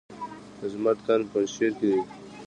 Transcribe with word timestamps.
د 0.57 0.59
زمرد 0.73 0.99
کان 1.05 1.21
په 1.23 1.27
پنجشیر 1.31 1.71
کې 1.79 1.85
دی 1.91 2.01